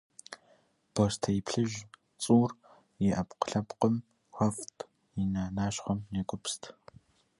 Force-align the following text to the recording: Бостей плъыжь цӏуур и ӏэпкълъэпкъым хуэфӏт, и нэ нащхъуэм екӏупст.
Бостей 0.93 1.39
плъыжь 1.45 1.77
цӏуур 2.21 2.51
и 3.05 3.07
ӏэпкълъэпкъым 3.15 3.95
хуэфӏт, 4.35 4.77
и 5.21 5.23
нэ 5.33 5.43
нащхъуэм 5.55 5.99
екӏупст. 6.19 6.61